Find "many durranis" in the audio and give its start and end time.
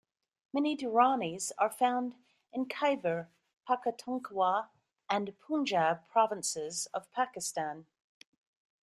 0.51-1.51